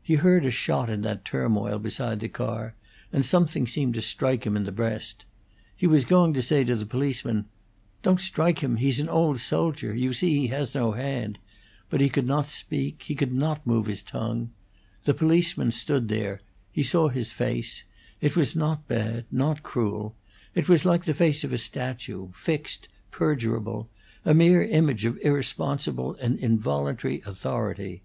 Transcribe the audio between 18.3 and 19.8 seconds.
was not bad, not